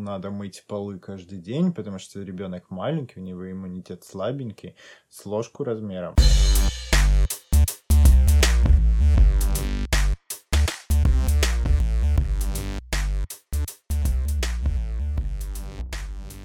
Надо 0.00 0.30
мыть 0.30 0.64
полы 0.66 0.98
каждый 0.98 1.38
день, 1.38 1.74
потому 1.74 1.98
что 1.98 2.22
ребенок 2.22 2.70
маленький, 2.70 3.20
у 3.20 3.22
него 3.22 3.50
иммунитет 3.50 4.02
слабенький, 4.02 4.74
с 5.10 5.26
ложку 5.26 5.62
размером. 5.62 6.14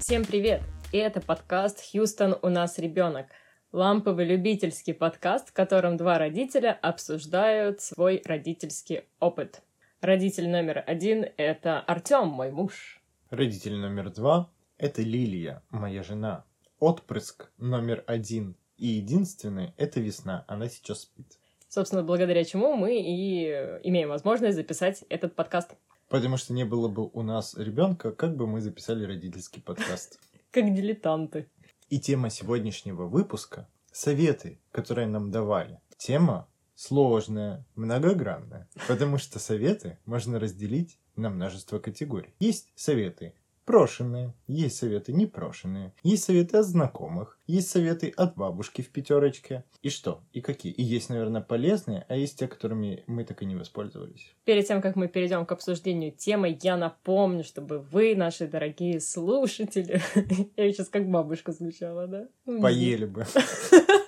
Всем 0.00 0.26
привет! 0.26 0.60
И 0.92 0.98
это 0.98 1.22
подкаст 1.22 1.80
«Хьюстон, 1.90 2.36
у 2.42 2.50
нас 2.50 2.78
ребенок». 2.78 3.28
Ламповый 3.72 4.26
любительский 4.26 4.92
подкаст, 4.92 5.48
в 5.48 5.52
котором 5.54 5.96
два 5.96 6.18
родителя 6.18 6.78
обсуждают 6.82 7.80
свой 7.80 8.20
родительский 8.26 9.04
опыт. 9.18 9.62
Родитель 10.02 10.50
номер 10.50 10.84
один— 10.86 11.24
это 11.38 11.80
Артем, 11.80 12.28
мой 12.28 12.50
муж. 12.50 13.02
Родитель 13.30 13.74
номер 13.74 14.10
два— 14.10 14.52
это 14.78 15.02
Лилия, 15.02 15.60
моя 15.70 16.04
жена. 16.04 16.44
Отпрыск 16.78 17.50
номер 17.58 18.04
один 18.06 18.56
и 18.76 18.86
единственный— 18.86 19.74
это 19.76 19.98
весна, 19.98 20.44
она 20.46 20.68
сейчас 20.68 21.00
спит. 21.00 21.40
Собственно, 21.68 22.04
благодаря 22.04 22.44
чему 22.44 22.76
мы 22.76 23.00
и 23.00 23.48
имеем 23.82 24.10
возможность 24.10 24.54
записать 24.54 25.02
этот 25.08 25.34
подкаст. 25.34 25.74
Потому 26.08 26.36
что 26.36 26.52
не 26.52 26.64
было 26.64 26.86
бы 26.86 27.10
у 27.12 27.22
нас 27.22 27.56
ребенка, 27.56 28.12
как 28.12 28.36
бы 28.36 28.46
мы 28.46 28.60
записали 28.60 29.04
родительский 29.04 29.60
подкаст. 29.60 30.20
Как 30.52 30.72
дилетанты. 30.72 31.50
И 31.90 31.98
тема 31.98 32.30
сегодняшнего 32.30 33.06
выпуска— 33.06 33.68
советы, 33.90 34.60
которые 34.70 35.08
нам 35.08 35.32
давали. 35.32 35.80
Тема 35.98 36.48
сложная, 36.76 37.66
многогранная, 37.74 38.68
потому 38.86 39.18
что 39.18 39.40
советы 39.40 39.98
можно 40.04 40.38
разделить 40.38 41.00
на 41.16 41.30
множество 41.30 41.78
категорий. 41.78 42.34
Есть 42.38 42.70
советы 42.74 43.34
прошенные, 43.66 44.32
есть 44.46 44.76
советы 44.78 45.12
непрошенные, 45.12 45.92
есть 46.04 46.24
советы 46.24 46.58
от 46.58 46.66
знакомых, 46.66 47.38
есть 47.48 47.68
советы 47.68 48.12
от 48.16 48.36
бабушки 48.36 48.80
в 48.80 48.88
пятерочке. 48.88 49.64
И 49.82 49.90
что? 49.90 50.22
И 50.32 50.40
какие? 50.40 50.72
И 50.72 50.82
есть, 50.82 51.10
наверное, 51.10 51.40
полезные, 51.40 52.06
а 52.08 52.16
есть 52.16 52.38
те, 52.38 52.46
которыми 52.46 53.02
мы 53.08 53.24
так 53.24 53.42
и 53.42 53.44
не 53.44 53.56
воспользовались. 53.56 54.34
Перед 54.44 54.66
тем, 54.66 54.80
как 54.80 54.94
мы 54.94 55.08
перейдем 55.08 55.44
к 55.44 55.52
обсуждению 55.52 56.12
темы, 56.12 56.56
я 56.62 56.76
напомню, 56.76 57.42
чтобы 57.42 57.80
вы, 57.80 58.14
наши 58.14 58.46
дорогие 58.46 59.00
слушатели, 59.00 60.00
я 60.56 60.72
сейчас 60.72 60.88
как 60.88 61.10
бабушка 61.10 61.52
звучала, 61.52 62.06
да? 62.06 62.28
Поели 62.44 63.04
бы. 63.04 63.26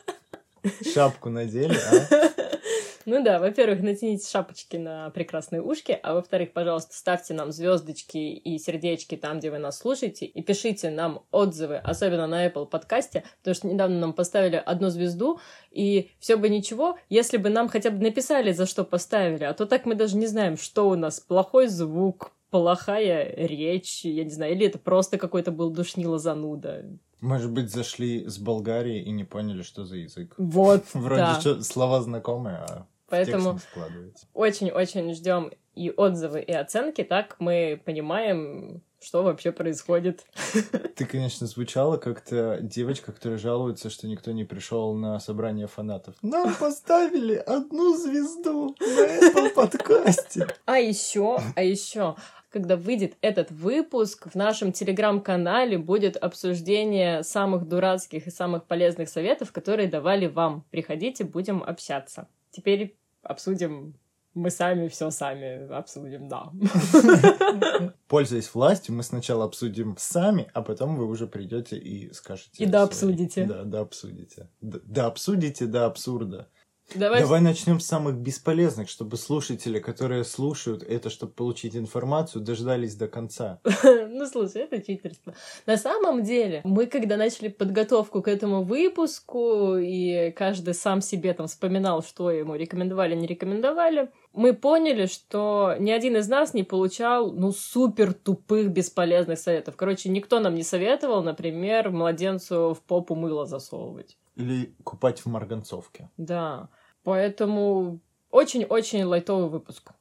Шапку 0.95 1.31
надели, 1.31 1.75
а? 1.75 2.38
Ну 3.09 3.25
да, 3.25 3.39
во-первых, 3.39 3.81
натяните 3.81 4.29
шапочки 4.29 4.77
на 4.77 5.09
прекрасные 5.09 5.63
ушки, 5.63 5.99
а 6.03 6.13
во-вторых, 6.13 6.53
пожалуйста, 6.53 6.95
ставьте 6.95 7.33
нам 7.33 7.53
звездочки 7.53 8.19
и 8.19 8.59
сердечки 8.59 9.17
там, 9.17 9.39
где 9.39 9.51
вы 9.51 9.57
нас 9.57 9.79
слушаете, 9.79 10.27
и 10.27 10.43
пишите 10.43 10.91
нам 10.91 11.23
отзывы, 11.31 11.77
особенно 11.77 12.27
на 12.27 12.47
Apple 12.47 12.67
подкасте, 12.67 13.25
потому 13.39 13.55
что 13.55 13.67
недавно 13.67 13.99
нам 13.99 14.13
поставили 14.13 14.57
одну 14.57 14.91
звезду, 14.91 15.41
и 15.71 16.11
все 16.19 16.37
бы 16.37 16.51
ничего, 16.51 16.99
если 17.09 17.39
бы 17.39 17.49
нам 17.49 17.71
хотя 17.71 17.91
бы 17.91 17.97
написали, 18.03 18.53
за 18.53 18.67
что 18.67 18.85
поставили, 18.85 19.45
а 19.45 19.55
то 19.55 19.65
так 19.65 19.87
мы 19.87 19.95
даже 19.95 20.19
не 20.19 20.27
знаем, 20.27 20.59
что 20.59 20.91
у 20.91 20.95
нас, 20.95 21.19
плохой 21.19 21.69
звук, 21.69 22.33
плохая 22.51 23.35
речь, 23.37 24.05
я 24.05 24.25
не 24.25 24.31
знаю, 24.31 24.53
или 24.53 24.67
это 24.67 24.79
просто 24.79 25.17
какой-то 25.17 25.51
был 25.51 25.71
душнило 25.71 26.19
зануда. 26.19 26.85
Может 27.23 27.51
быть, 27.53 27.71
зашли 27.71 28.27
с 28.29 28.39
Болгарии 28.39 29.01
и 29.01 29.11
не 29.11 29.25
поняли, 29.25 29.63
что 29.63 29.87
за 29.87 29.97
язык. 29.97 30.35
Вот, 30.37 30.85
Вроде 30.93 31.23
да. 31.23 31.41
что, 31.41 31.63
слова 31.63 32.03
знакомые, 32.03 32.59
а 32.59 32.87
Поэтому 33.09 33.59
очень-очень 34.35 35.15
ждем 35.15 35.51
и 35.75 35.91
отзывы, 35.91 36.41
и 36.43 36.53
оценки, 36.53 37.05
так 37.05 37.37
мы 37.39 37.81
понимаем, 37.85 38.83
что 39.01 39.23
вообще 39.23 39.53
происходит. 39.53 40.25
Ты, 40.97 41.07
конечно, 41.07 41.47
звучала 41.47 41.97
как-то 41.97 42.59
девочка, 42.61 43.13
которая 43.13 43.39
жалуется, 43.39 43.91
что 43.91 44.09
никто 44.09 44.33
не 44.33 44.45
пришел 44.45 44.95
на 44.95 45.21
собрание 45.21 45.69
фанатов. 45.69 46.17
Нам 46.23 46.55
поставили 46.55 47.35
одну 47.35 47.97
звезду 47.97 48.75
на 48.81 49.01
этом 49.01 49.51
подкасте. 49.55 50.49
А 50.65 50.79
еще, 50.79 51.41
а 51.55 51.63
еще, 51.63 52.17
когда 52.51 52.77
выйдет 52.77 53.17
этот 53.21 53.51
выпуск, 53.51 54.27
в 54.33 54.35
нашем 54.35 54.73
телеграм-канале 54.73 55.79
будет 55.79 56.17
обсуждение 56.17 57.23
самых 57.23 57.69
дурацких 57.69 58.27
и 58.27 58.31
самых 58.31 58.67
полезных 58.67 59.09
советов, 59.09 59.53
которые 59.53 59.89
давали 59.89 60.27
вам. 60.27 60.65
Приходите, 60.71 61.25
будем 61.25 61.63
общаться. 61.63 62.27
Теперь 62.51 62.99
обсудим 63.23 63.95
мы 64.39 64.51
сами 64.51 64.89
все 64.89 65.11
сами 65.11 65.71
обсудим, 65.73 66.29
да. 66.29 66.53
Пользуясь 68.09 68.55
властью, 68.55 68.95
мы 68.95 69.03
сначала 69.03 69.45
обсудим 69.45 69.97
сами, 69.99 70.51
а 70.55 70.63
потом 70.63 70.97
вы 70.97 71.07
уже 71.07 71.27
придете 71.27 71.77
и 71.77 72.13
скажете. 72.13 72.63
И 72.63 72.67
да 72.67 72.83
обсудите. 72.83 73.45
Да, 73.45 73.65
да 73.65 73.81
обсудите. 73.81 74.49
Да 74.61 75.07
обсудите 75.07 75.67
до 75.67 75.87
абсурда. 75.87 76.49
Давай, 76.95 77.21
Давай 77.21 77.41
начнем 77.41 77.81
с 77.81 77.87
самых 77.87 78.17
бесполезных, 78.17 78.89
чтобы 78.89 79.19
слушатели, 79.19 79.79
которые 79.79 80.25
слушают 80.25 80.83
это, 80.83 81.11
чтобы 81.11 81.33
получить 81.33 81.77
информацию, 81.77 82.43
дождались 82.43 82.95
до 82.95 83.09
конца. 83.09 83.61
Ну, 84.19 84.27
слушай, 84.27 84.63
это 84.63 84.83
читерство. 84.83 85.35
На 85.67 85.77
самом 85.77 86.23
деле, 86.25 86.61
мы 86.65 86.87
когда 86.87 87.17
начали 87.17 87.49
подготовку 87.49 88.23
к 88.23 88.29
этому 88.29 88.65
выпуску, 88.65 89.77
и 89.77 90.33
каждый 90.33 90.75
сам 90.75 91.01
себе 91.01 91.35
там 91.35 91.47
вспоминал, 91.47 92.03
что 92.03 92.31
ему 92.31 92.55
рекомендовали, 92.57 93.15
не 93.15 93.27
рекомендовали, 93.27 94.11
мы 94.33 94.55
поняли, 94.55 95.07
что 95.07 95.77
ни 95.79 95.91
один 95.91 96.17
из 96.17 96.29
нас 96.29 96.55
не 96.55 96.63
получал, 96.63 97.33
ну, 97.33 97.53
супер 97.53 98.13
тупых, 98.13 98.71
бесполезных 98.71 99.39
советов. 99.39 99.77
Короче, 99.77 100.09
никто 100.09 100.41
нам 100.41 100.55
не 100.55 100.63
советовал, 100.63 101.23
например, 101.23 101.91
младенцу 101.91 102.75
в 102.75 102.83
попу 102.83 103.15
мыло 103.15 103.47
засовывать. 103.47 104.17
Или 104.37 104.73
купать 104.85 105.21
в 105.21 105.27
марганцовке. 105.27 106.11
Да. 106.17 106.69
Поэтому 107.09 108.01
очень-очень 108.31 109.03
лайтовый 109.05 109.49
выпуск. 109.49 109.93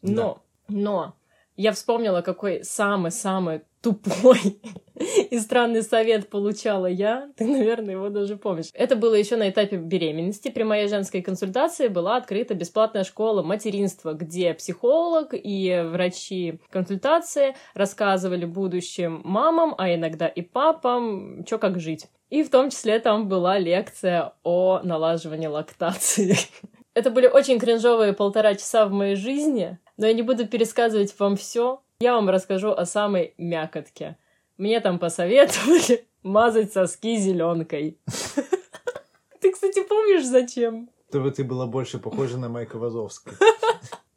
Но, 0.00 0.44
но, 0.68 1.16
я 1.56 1.72
вспомнила, 1.72 2.22
какой 2.22 2.62
самый-самый 2.62 3.62
тупой 3.80 4.60
и 5.30 5.40
странный 5.40 5.82
совет 5.82 6.30
получала 6.30 6.86
я. 6.86 7.32
Ты, 7.36 7.46
наверное, 7.46 7.94
его 7.94 8.10
даже 8.10 8.36
помнишь. 8.36 8.70
Это 8.74 8.94
было 8.94 9.14
еще 9.14 9.34
на 9.34 9.50
этапе 9.50 9.76
беременности. 9.76 10.50
При 10.50 10.62
моей 10.62 10.86
женской 10.86 11.20
консультации 11.20 11.88
была 11.88 12.16
открыта 12.16 12.54
бесплатная 12.54 13.02
школа 13.02 13.42
материнства, 13.42 14.12
где 14.12 14.54
психолог 14.54 15.30
и 15.32 15.82
врачи 15.84 16.60
консультации 16.70 17.56
рассказывали 17.74 18.44
будущим 18.44 19.20
мамам, 19.24 19.74
а 19.78 19.92
иногда 19.92 20.28
и 20.28 20.42
папам, 20.42 21.44
что 21.44 21.58
как 21.58 21.80
жить. 21.80 22.06
И 22.32 22.42
в 22.42 22.48
том 22.48 22.70
числе 22.70 22.98
там 22.98 23.28
была 23.28 23.58
лекция 23.58 24.32
о 24.42 24.80
налаживании 24.82 25.48
лактации. 25.48 26.34
Это 26.94 27.10
были 27.10 27.26
очень 27.26 27.58
кринжовые 27.58 28.14
полтора 28.14 28.54
часа 28.54 28.86
в 28.86 28.90
моей 28.90 29.16
жизни, 29.16 29.78
но 29.98 30.06
я 30.06 30.14
не 30.14 30.22
буду 30.22 30.48
пересказывать 30.48 31.14
вам 31.18 31.36
все. 31.36 31.82
Я 32.00 32.14
вам 32.14 32.30
расскажу 32.30 32.70
о 32.70 32.86
самой 32.86 33.34
мякотке. 33.36 34.16
Мне 34.56 34.80
там 34.80 34.98
посоветовали 34.98 36.06
мазать 36.22 36.72
соски 36.72 37.18
зеленкой. 37.18 37.98
Ты, 39.42 39.52
кстати, 39.52 39.86
помнишь, 39.86 40.24
зачем? 40.24 40.88
Чтобы 41.10 41.32
ты 41.32 41.44
была 41.44 41.66
больше 41.66 41.98
похожа 41.98 42.38
на 42.38 42.48
Майка 42.48 42.78
Вазовского. 42.78 43.36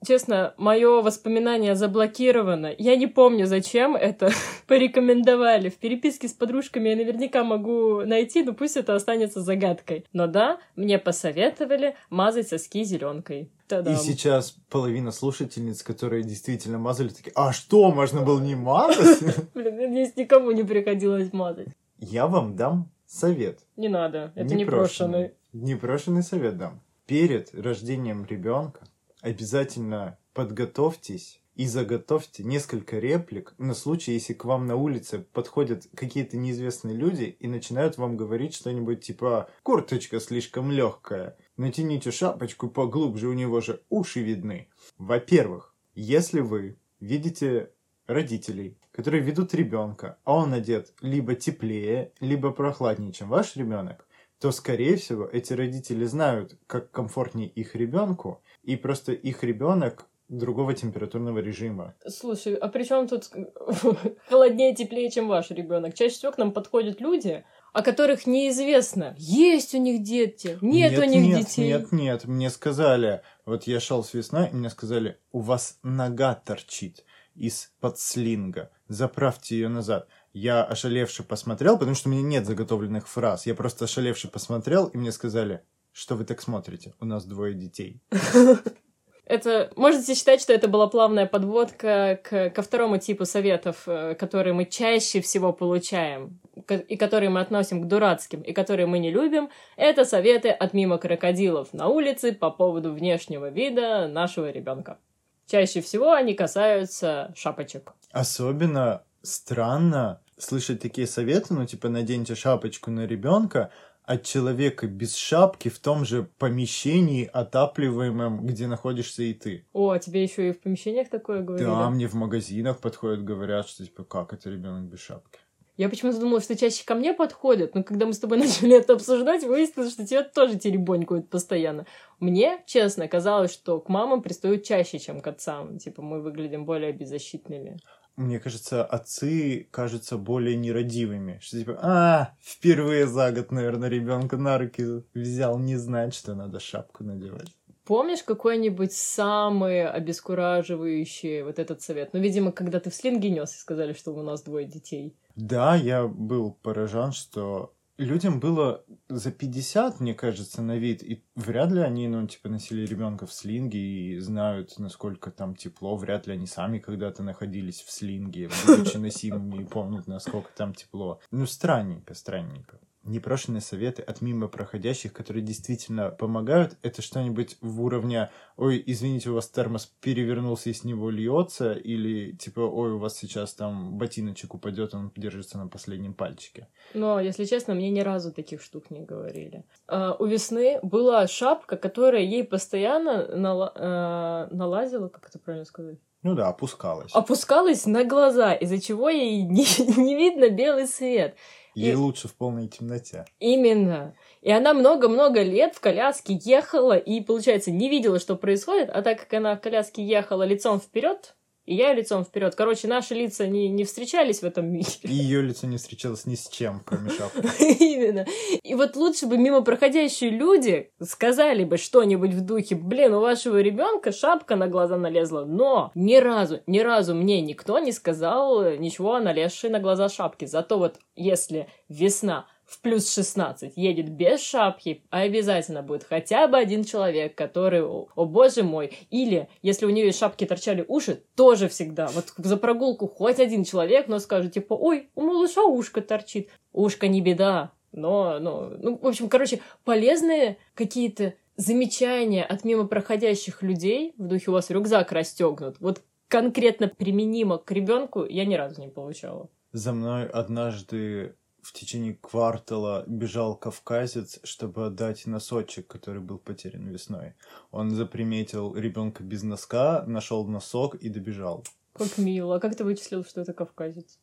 Честно, 0.05 0.53
мое 0.57 1.01
воспоминание 1.01 1.75
заблокировано. 1.75 2.71
Я 2.77 2.95
не 2.95 3.07
помню, 3.07 3.47
зачем 3.47 3.95
это 3.95 4.29
порекомендовали. 4.67 5.69
В 5.69 5.75
переписке 5.75 6.27
с 6.27 6.33
подружками 6.33 6.89
я 6.89 6.95
наверняка 6.95 7.43
могу 7.43 8.01
найти, 8.01 8.43
но 8.43 8.53
пусть 8.53 8.77
это 8.77 8.95
останется 8.95 9.41
загадкой. 9.41 10.05
Но 10.13 10.27
да, 10.27 10.59
мне 10.75 10.99
посоветовали 10.99 11.95
мазать 12.09 12.49
соски 12.49 12.83
зеленкой. 12.83 13.49
И 13.69 13.95
сейчас 13.95 14.55
половина 14.69 15.11
слушательниц, 15.11 15.81
которые 15.81 16.22
действительно 16.22 16.77
мазали, 16.77 17.09
такие, 17.09 17.31
а 17.35 17.51
что, 17.51 17.91
можно 17.91 18.22
было 18.22 18.39
не 18.39 18.53
мазать? 18.53 19.35
Блин, 19.55 19.91
здесь 19.91 20.16
никому 20.16 20.51
не 20.51 20.63
приходилось 20.63 21.34
мазать. 21.34 21.69
Я 21.97 22.28
вам 22.28 22.55
дам 22.55 22.91
совет. 23.08 23.59
Не 23.75 23.90
надо, 23.90 24.31
это 24.35 24.53
непрошенный. 24.53 25.31
Непрошенный 25.51 26.22
совет 26.22 26.58
дам. 26.58 26.81
Перед 27.08 27.55
рождением 27.55 28.25
ребенка 28.25 28.81
обязательно 29.25 30.19
подготовьтесь 30.35 31.41
и 31.55 31.66
заготовьте 31.66 32.43
несколько 32.43 32.99
реплик 32.99 33.55
на 33.57 33.73
случай, 33.73 34.11
если 34.11 34.33
к 34.33 34.45
вам 34.45 34.67
на 34.67 34.75
улице 34.75 35.25
подходят 35.33 35.87
какие-то 35.95 36.37
неизвестные 36.37 36.95
люди 36.95 37.35
и 37.39 37.47
начинают 37.47 37.97
вам 37.97 38.17
говорить 38.17 38.53
что-нибудь 38.53 39.01
типа 39.01 39.49
«курточка 39.63 40.19
слишком 40.19 40.72
легкая», 40.72 41.37
«натяните 41.57 42.11
шапочку 42.11 42.69
поглубже, 42.69 43.27
у 43.27 43.33
него 43.33 43.61
же 43.61 43.81
уши 43.89 44.22
видны». 44.22 44.67
Во-первых, 44.99 45.73
если 45.95 46.41
вы 46.41 46.77
видите 46.99 47.72
родителей, 48.05 48.77
которые 48.91 49.23
ведут 49.23 49.55
ребенка, 49.55 50.19
а 50.23 50.35
он 50.35 50.53
одет 50.53 50.93
либо 51.01 51.33
теплее, 51.33 52.11
либо 52.19 52.51
прохладнее, 52.51 53.11
чем 53.11 53.29
ваш 53.29 53.55
ребенок, 53.55 54.04
то, 54.40 54.52
скорее 54.52 54.97
всего, 54.97 55.26
эти 55.26 55.53
родители 55.53 56.05
знают, 56.05 56.58
как 56.67 56.91
комфортнее 56.91 57.47
их 57.47 57.76
ребенку, 57.76 58.41
и 58.64 58.76
просто 58.76 59.11
их 59.11 59.43
ребенок 59.43 60.08
другого 60.28 60.73
температурного 60.73 61.40
режима. 61.40 61.96
Слушай, 62.08 62.55
а 62.55 62.67
при 62.67 62.84
чем 62.84 63.08
тут 63.08 63.29
холоднее, 64.28 64.76
теплее, 64.76 65.11
чем 65.11 65.28
ваш 65.28 65.52
ребенок? 65.52 65.93
Чаще 65.93 66.16
всего 66.16 66.32
к 66.32 66.37
нам 66.37 66.52
подходят 66.52 66.99
люди, 66.99 67.46
о 67.73 67.82
которых 67.84 68.26
неизвестно, 68.26 69.16
есть 69.17 69.76
у 69.76 69.78
них 69.78 70.02
дети, 70.02 70.58
нет, 70.61 70.91
нет 70.91 70.99
у 70.99 71.03
них 71.03 71.23
нет, 71.26 71.40
детей. 71.40 71.67
Нет, 71.67 71.91
нет, 71.91 72.26
мне 72.26 72.49
сказали, 72.49 73.22
вот 73.46 73.67
я 73.67 73.79
шел 73.79 74.03
с 74.03 74.14
весной, 74.14 74.49
и 74.49 74.55
мне 74.55 74.70
сказали, 74.70 75.20
у 75.32 75.41
вас 75.41 75.78
нога 75.84 76.35
торчит 76.35 77.03
из-под 77.35 77.99
слинга, 77.99 78.72
заправьте 78.87 79.55
ее 79.55 79.67
назад. 79.67 80.08
Я 80.35 80.66
ошалевше 80.66 81.23
посмотрел, 81.23 81.79
потому 81.79 81.96
что 81.96 82.09
у 82.09 82.11
меня 82.11 82.22
нет 82.22 82.46
заготовленных 82.46 83.08
фраз. 83.08 83.46
Я 83.46 83.55
просто 83.55 83.85
ошалевше 83.85 84.28
посмотрел, 84.28 84.87
и 84.87 84.97
мне 84.97 85.14
сказали, 85.14 85.61
что 85.93 86.16
вы 86.16 86.26
так 86.26 86.41
смотрите? 86.41 86.93
У 86.99 87.05
нас 87.05 87.23
двое 87.23 87.53
детей. 87.53 88.02
Это 89.26 89.72
можете 89.78 90.14
считать, 90.14 90.41
что 90.41 90.53
это 90.53 90.67
была 90.67 90.87
плавная 90.87 91.26
подводка 91.26 92.20
к, 92.22 92.52
ко 92.52 92.61
второму 92.61 92.99
типу 92.99 93.26
советов, 93.26 93.87
э, 93.87 94.14
которые 94.14 94.53
мы 94.53 94.66
чаще 94.66 95.20
всего 95.20 95.52
получаем 95.52 96.40
и 96.70 96.96
которые 96.96 97.29
мы 97.32 97.40
относим 97.40 97.82
к 97.82 97.87
дурацким 97.87 98.41
и 98.41 98.53
которые 98.53 98.85
мы 98.85 98.99
не 98.99 99.09
любим. 99.09 99.49
Это 99.78 100.05
советы 100.05 100.49
от 100.49 100.73
мимо 100.73 100.99
крокодилов 100.99 101.73
на 101.73 101.87
улице 101.87 102.34
по 102.34 102.52
поводу 102.52 102.93
внешнего 102.93 103.49
вида 103.49 104.08
нашего 104.08 104.52
ребенка. 104.52 104.99
Чаще 105.47 105.82
всего 105.82 106.11
они 106.11 106.35
касаются 106.35 107.34
шапочек. 107.35 107.93
Особенно 108.11 109.02
странно 109.25 110.22
слышать 110.37 110.81
такие 110.81 111.07
советы, 111.07 111.53
ну 111.53 111.66
типа 111.66 111.89
наденьте 111.89 112.35
шапочку 112.35 112.91
на 112.91 113.05
ребенка, 113.05 113.72
от 114.03 114.23
человека 114.23 114.87
без 114.87 115.16
шапки 115.16 115.69
в 115.69 115.79
том 115.79 116.05
же 116.05 116.29
помещении, 116.37 117.29
отапливаемом, 117.31 118.45
где 118.45 118.67
находишься 118.67 119.23
и 119.23 119.33
ты. 119.33 119.66
О, 119.73 119.89
а 119.89 119.99
тебе 119.99 120.23
еще 120.23 120.49
и 120.49 120.51
в 120.51 120.61
помещениях 120.61 121.09
такое 121.09 121.41
говорили? 121.41 121.67
Да, 121.67 121.89
мне 121.89 122.07
в 122.07 122.13
магазинах 122.13 122.79
подходят, 122.79 123.23
говорят, 123.23 123.67
что 123.67 123.83
типа, 123.83 124.03
как 124.03 124.33
это 124.33 124.49
ребенок 124.49 124.83
без 124.83 124.99
шапки. 124.99 125.39
Я 125.77 125.89
почему-то 125.89 126.19
думала, 126.19 126.39
что 126.39 126.55
чаще 126.55 126.85
ко 126.85 126.95
мне 126.95 127.13
подходят, 127.13 127.75
но 127.75 127.83
когда 127.83 128.05
мы 128.05 128.13
с 128.13 128.19
тобой 128.19 128.37
начали 128.39 128.77
это 128.77 128.93
обсуждать, 128.93 129.43
выяснилось, 129.43 129.91
что 129.91 130.05
тебя 130.05 130.23
тоже 130.23 130.57
теребонькают 130.57 131.29
постоянно. 131.29 131.85
Мне, 132.19 132.63
честно, 132.66 133.07
казалось, 133.07 133.51
что 133.51 133.79
к 133.79 133.89
мамам 133.89 134.22
пристают 134.22 134.63
чаще, 134.63 134.99
чем 134.99 135.19
к 135.19 135.27
отцам. 135.27 135.77
Типа, 135.79 136.01
мы 136.01 136.22
выглядим 136.22 136.66
более 136.66 136.93
беззащитными 136.93 137.77
мне 138.16 138.40
кажется, 138.40 138.84
отцы 138.84 139.67
кажутся 139.72 140.17
более 140.17 140.56
нерадивыми. 140.56 141.40
Что 141.41 141.59
типа, 141.59 141.79
а, 141.82 142.29
впервые 142.41 143.08
за 143.08 143.32
год, 143.32 143.52
наверное, 143.52 143.90
ребенка 143.90 144.38
на 144.38 144.58
руки 144.58 145.03
взял, 145.14 145.59
не 145.59 145.76
знает, 145.76 146.14
что 146.14 146.34
надо 146.35 146.59
шапку 146.59 147.03
надевать. 147.03 147.50
Помнишь 147.85 148.23
какой-нибудь 148.23 148.94
самый 148.94 149.88
обескураживающий 149.88 151.44
вот 151.44 151.59
этот 151.59 151.84
совет? 151.84 152.14
Ну, 152.14 152.20
видимо, 152.20 152.52
когда 152.52 152.79
ты 152.79 152.90
в 152.90 152.96
слинге 152.96 153.29
нес 153.29 153.53
и 153.53 153.59
сказали, 153.59 153.94
что 153.94 154.12
у 154.12 154.23
нас 154.23 154.41
двое 154.41 154.66
детей. 154.66 155.16
Да, 155.35 155.76
я 155.76 156.08
был 156.08 156.58
поражен, 156.64 157.11
что 157.11 157.74
людям 157.97 158.40
было 158.40 158.84
за 159.09 159.32
50, 159.32 160.00
мне 160.00 160.14
кажется, 160.14 160.62
на 160.62 160.78
вид, 160.78 161.03
и 161.03 161.24
вряд 161.36 161.72
ли 161.72 161.82
они, 161.82 162.08
ну, 162.08 162.28
типа, 162.28 162.50
носили 162.50 162.86
ребенка 162.86 163.26
в 163.26 163.34
слинге 163.34 163.80
и 163.80 164.20
знают, 164.20 164.78
насколько 164.80 165.32
там 165.32 165.56
тепло, 165.56 165.96
вряд 165.96 166.28
ли 166.28 166.34
они 166.34 166.47
сами 166.47 166.80
когда-то 166.80 167.24
находились 167.24 167.82
в 167.82 167.92
слинге, 167.92 168.50
будучи 168.66 168.97
носимыми 168.97 169.64
и 169.64 169.66
помнят, 169.66 170.08
насколько 170.08 170.50
там 170.56 170.74
тепло. 170.74 171.20
Ну, 171.32 171.46
странненько, 171.46 172.14
странненько 172.14 172.80
непрошенные 173.05 173.61
советы 173.61 174.02
от 174.02 174.22
мимо 174.22 174.47
проходящих, 174.47 175.13
которые 175.13 175.43
действительно 175.43 176.09
помогают, 176.09 176.78
это 176.81 177.02
что-нибудь 177.02 177.57
в 177.61 177.81
уровне 177.81 178.29
«Ой, 178.57 178.81
извините, 178.85 179.29
у 179.29 179.35
вас 179.35 179.47
термос 179.47 179.85
перевернулся 180.02 180.69
и 180.69 180.73
с 180.73 180.84
него 180.84 181.09
льется», 181.09 181.73
или 181.73 182.31
типа 182.31 182.61
«Ой, 182.61 182.93
у 182.93 182.97
вас 182.97 183.17
сейчас 183.17 183.53
там 183.53 183.97
ботиночек 183.97 184.53
упадет, 184.53 184.93
он 184.93 185.11
держится 185.16 185.57
на 185.57 185.67
последнем 185.67 186.13
пальчике». 186.13 186.67
Но, 186.93 187.19
если 187.19 187.46
честно, 187.46 187.73
мне 187.75 187.90
ни 187.90 188.02
разу 188.02 188.31
таких 188.34 188.61
штук 188.61 188.90
не 188.90 189.02
говорили. 189.02 189.63
А, 189.87 190.16
у 190.17 190.25
Весны 190.25 190.79
была 190.81 191.28
шапка, 191.28 191.78
которая 191.78 192.23
ей 192.23 192.43
постоянно 192.43 193.28
нала- 193.35 193.72
а, 193.75 194.47
налазила, 194.51 195.09
как 195.09 195.29
это 195.29 195.40
правильно 195.40 195.66
сказать? 195.66 195.99
Ну 196.25 196.34
да, 196.34 196.47
опускалась. 196.47 197.11
Опускалась 197.13 197.85
на 197.85 198.03
глаза, 198.03 198.55
из-за 198.55 198.81
чего 198.81 199.09
ей 199.09 199.41
не, 199.43 199.66
не 199.96 200.16
видно 200.16 200.49
белый 200.49 200.87
свет. 200.87 201.35
Ей 201.75 201.91
и... 201.91 201.95
лучше 201.95 202.27
в 202.27 202.35
полной 202.35 202.67
темноте. 202.67 203.25
Именно. 203.39 204.16
И 204.41 204.51
она 204.51 204.73
много-много 204.73 205.43
лет 205.43 205.75
в 205.75 205.81
коляске 205.81 206.39
ехала 206.41 206.97
и, 206.97 207.22
получается, 207.22 207.72
не 207.72 207.89
видела, 207.89 208.19
что 208.19 208.35
происходит, 208.35 208.89
а 208.89 209.01
так 209.01 209.19
как 209.19 209.33
она 209.33 209.55
в 209.55 209.61
коляске 209.61 210.03
ехала 210.03 210.43
лицом 210.43 210.79
вперед, 210.79 211.35
и 211.66 211.76
я 211.76 211.94
лицом 211.94 212.23
вперед. 212.23 212.56
Короче, 212.56 212.88
наши 212.88 213.16
лица 213.16 213.47
не, 213.47 213.67
не 213.70 213.84
встречались 213.84 214.41
в 214.41 214.44
этом 214.44 214.67
мире. 214.67 214.85
И 215.03 215.14
ее 215.14 215.41
лицо 215.41 215.67
не 215.67 215.78
встречалось 215.78 216.26
ни 216.26 216.35
с 216.35 216.47
чем, 216.47 216.82
кроме 216.85 217.09
шапки. 217.09 217.41
Именно. 217.84 218.26
И 218.64 218.76
вот 218.76 218.96
лучше 218.96 219.26
бы 219.26 219.38
мимо 219.38 219.62
проходящие 219.62 220.29
люди 220.29 220.91
сказали 221.02 221.64
бы 221.64 221.78
что-нибудь 221.78 222.34
в 222.34 222.41
духе, 222.41 222.76
блин, 222.76 223.14
у 223.14 223.22
вашего 223.22 223.62
ребенка 223.62 224.12
шапка 224.12 224.56
на 224.56 224.67
глаза 224.67 224.97
налезла. 224.97 225.46
Но 225.46 225.91
ни 225.96 226.17
разу, 226.17 226.62
ни 226.67 226.79
разу 226.79 227.16
мне 227.16 227.41
никто 227.41 227.79
не 227.79 227.91
сказал 227.91 228.76
ничего 228.78 229.16
о 229.16 229.20
налезшей 229.20 229.70
на 229.70 229.79
глаза 229.79 230.09
шапки. 230.09 230.46
Зато 230.46 230.78
вот 230.78 231.00
если 231.16 231.68
весна 231.90 232.47
в 232.66 232.82
плюс 232.82 233.14
16 233.14 233.73
едет 233.76 234.09
без 234.09 234.41
шапки, 234.41 235.03
а 235.09 235.22
обязательно 235.22 235.82
будет 235.82 236.03
хотя 236.03 236.47
бы 236.47 236.58
один 236.58 236.84
человек, 236.84 237.35
который, 237.35 237.84
о, 237.84 238.08
о 238.16 238.26
боже 238.26 238.64
мой, 238.64 238.91
или 239.09 239.47
если 239.62 239.85
у 239.85 239.90
нее 239.90 240.09
из 240.09 240.17
шапки 240.17 240.46
торчали 240.46 240.84
уши, 240.88 241.23
тоже 241.35 241.67
всегда. 241.70 242.08
Вот 242.08 242.34
за 242.38 242.58
прогулку 242.58 243.08
хоть 243.08 243.40
один 243.40 243.64
человек, 243.64 244.08
но 244.08 244.20
скажет 244.20 244.53
типа, 244.53 244.73
ой, 244.73 245.09
у 245.16 245.22
малыша 245.22 245.64
ушко 245.64 246.02
торчит. 246.02 246.50
Ушко 246.73 247.08
не 247.08 247.22
беда, 247.22 247.72
но, 247.94 248.40
но, 248.40 248.72
ну, 248.78 248.97
в 249.02 249.08
общем, 249.08 249.29
короче, 249.29 249.61
полезные 249.85 250.58
какие-то 250.73 251.35
замечания 251.56 252.44
от 252.44 252.66
мимо 252.66 252.85
проходящих 252.85 253.61
людей, 253.61 254.14
в 254.18 254.28
духе 254.28 254.52
у 254.52 254.53
вас 254.53 254.70
рюкзак 254.70 255.11
расстегнут, 255.11 255.78
вот 255.79 256.01
конкретно 256.27 256.88
применимо 256.88 257.58
к 257.58 257.72
ребенку 257.72 258.25
я 258.25 258.46
ни 258.46 258.56
разу 258.56 258.82
не 258.82 258.89
получала. 258.89 259.50
За 259.72 259.94
мной 259.94 260.27
однажды 260.27 261.36
в 261.65 261.74
течение 261.74 262.13
квартала 262.13 263.03
бежал 263.08 263.56
кавказец, 263.56 264.39
чтобы 264.44 264.86
отдать 264.86 265.25
носочек, 265.25 265.88
который 265.88 266.22
был 266.22 266.38
потерян 266.38 266.88
весной. 266.88 267.34
Он 267.72 267.89
заприметил 267.89 268.75
ребенка 268.75 269.24
без 269.24 269.41
носка, 269.41 270.03
нашел 270.06 270.46
носок 270.48 270.94
и 270.94 271.10
добежал. 271.10 271.65
Как 271.94 272.20
мило. 272.20 272.58
А 272.58 272.60
как 272.60 272.75
ты 272.75 272.84
вычислил, 272.84 273.25
что 273.25 273.41
это 273.41 273.53
кавказец? 273.53 274.20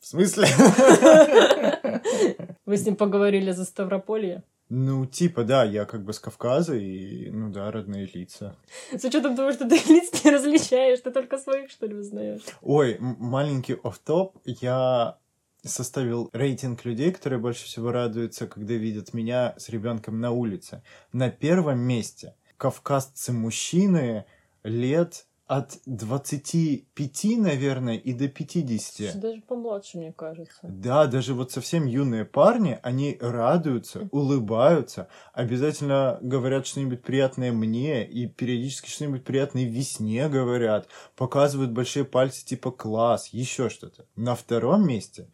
В 0.00 0.06
смысле? 0.08 0.48
Вы 2.66 2.76
с 2.76 2.84
ним 2.84 2.96
поговорили 2.96 3.52
за 3.52 3.64
Ставрополье? 3.64 4.42
Ну, 4.68 5.06
типа, 5.06 5.44
да, 5.44 5.64
я 5.64 5.84
как 5.84 6.04
бы 6.04 6.12
с 6.12 6.18
Кавказа, 6.18 6.74
и, 6.74 7.30
ну 7.30 7.52
да, 7.52 7.70
родные 7.70 8.08
лица. 8.12 8.56
С 8.92 9.04
учетом 9.04 9.36
того, 9.36 9.52
что 9.52 9.68
ты 9.68 9.76
лиц 9.92 10.24
не 10.24 10.30
различаешь, 10.30 11.00
ты 11.00 11.12
только 11.12 11.38
своих, 11.38 11.70
что 11.70 11.86
ли, 11.86 11.94
узнаешь? 11.94 12.42
Ой, 12.62 12.96
маленький 13.00 13.76
оф-топ. 13.82 14.36
Я 14.44 15.19
составил 15.64 16.30
рейтинг 16.32 16.84
людей, 16.84 17.12
которые 17.12 17.38
больше 17.38 17.64
всего 17.64 17.92
радуются, 17.92 18.46
когда 18.46 18.74
видят 18.74 19.14
меня 19.14 19.54
с 19.58 19.68
ребенком 19.68 20.20
на 20.20 20.30
улице. 20.30 20.82
На 21.12 21.30
первом 21.30 21.80
месте 21.80 22.34
кавказцы 22.56 23.32
мужчины 23.32 24.24
лет 24.62 25.26
от 25.50 25.80
25, 25.84 27.24
наверное, 27.38 27.96
и 27.96 28.12
до 28.12 28.28
50. 28.28 29.18
Даже 29.18 29.40
помладше, 29.40 29.98
мне 29.98 30.12
кажется. 30.12 30.60
Да, 30.62 31.08
даже 31.08 31.34
вот 31.34 31.50
совсем 31.50 31.86
юные 31.86 32.24
парни, 32.24 32.78
они 32.84 33.18
радуются, 33.20 34.08
улыбаются, 34.12 35.08
обязательно 35.32 36.20
говорят 36.22 36.68
что-нибудь 36.68 37.02
приятное 37.02 37.50
мне, 37.50 38.06
и 38.06 38.28
периодически 38.28 38.90
что-нибудь 38.90 39.24
приятное 39.24 39.64
весне 39.64 40.28
говорят, 40.28 40.86
показывают 41.16 41.72
большие 41.72 42.04
пальцы 42.04 42.46
типа 42.46 42.70
класс, 42.70 43.26
еще 43.32 43.70
что-то. 43.70 44.06
На 44.14 44.36
втором 44.36 44.86
месте 44.86 45.32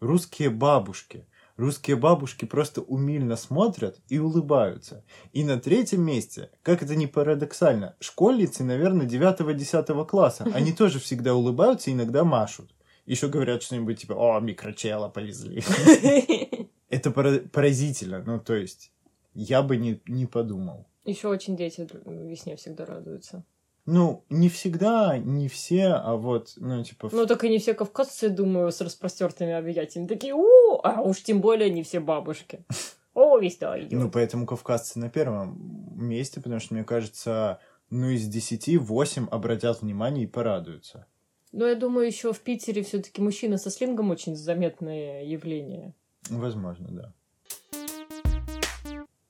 русские 0.00 0.50
бабушки. 0.50 1.28
Русские 1.56 1.96
бабушки 1.96 2.44
просто 2.46 2.80
умильно 2.80 3.36
смотрят 3.36 4.00
и 4.08 4.18
улыбаются. 4.18 5.04
И 5.32 5.44
на 5.44 5.60
третьем 5.60 6.02
месте, 6.02 6.50
как 6.62 6.82
это 6.82 6.96
не 6.96 7.06
парадоксально, 7.06 7.94
школьницы, 8.00 8.64
наверное, 8.64 9.06
9-10 9.06 10.06
класса. 10.06 10.46
Они 10.52 10.72
тоже 10.72 10.98
всегда 10.98 11.34
улыбаются 11.34 11.90
и 11.90 11.92
иногда 11.92 12.24
машут. 12.24 12.74
Еще 13.06 13.28
говорят 13.28 13.62
что-нибудь 13.62 14.00
типа 14.00 14.14
«О, 14.14 14.40
микрочела 14.40 15.08
повезли». 15.08 15.62
Это 16.88 17.10
поразительно. 17.10 18.22
Ну, 18.24 18.40
то 18.40 18.54
есть, 18.54 18.92
я 19.34 19.62
бы 19.62 19.76
не, 19.76 20.00
не 20.06 20.26
подумал. 20.26 20.86
Еще 21.04 21.28
очень 21.28 21.56
дети 21.56 21.86
весне 22.06 22.56
всегда 22.56 22.86
радуются. 22.86 23.44
Ну, 23.86 24.24
не 24.30 24.48
всегда, 24.48 25.18
не 25.18 25.48
все, 25.48 25.88
а 25.88 26.16
вот, 26.16 26.54
ну, 26.56 26.82
типа... 26.82 27.10
Ну, 27.12 27.26
так 27.26 27.44
и 27.44 27.50
не 27.50 27.58
все 27.58 27.74
кавказцы, 27.74 28.30
думаю, 28.30 28.72
с 28.72 28.80
распростертыми 28.80 29.52
объятиями. 29.52 30.06
Такие, 30.06 30.32
у 30.34 30.80
а 30.82 31.02
уж 31.02 31.22
тем 31.22 31.40
более 31.40 31.70
не 31.70 31.82
все 31.82 32.00
бабушки. 32.00 32.64
О, 33.14 33.38
весь 33.38 33.58
да 33.58 33.78
идет. 33.78 33.92
Ну, 33.92 34.10
поэтому 34.10 34.46
кавказцы 34.46 34.98
на 34.98 35.08
первом 35.08 35.96
месте, 35.96 36.40
потому 36.40 36.60
что, 36.60 36.74
мне 36.74 36.84
кажется, 36.84 37.60
ну, 37.90 38.10
из 38.10 38.26
десяти 38.26 38.76
восемь 38.76 39.26
обратят 39.30 39.82
внимание 39.82 40.24
и 40.24 40.28
порадуются. 40.28 41.06
Но 41.52 41.66
я 41.66 41.76
думаю, 41.76 42.06
еще 42.06 42.32
в 42.32 42.40
Питере 42.40 42.82
все-таки 42.82 43.22
мужчина 43.22 43.58
со 43.58 43.70
слингом 43.70 44.10
очень 44.10 44.34
заметное 44.34 45.24
явление. 45.24 45.94
Возможно, 46.28 46.88
да. 46.90 47.14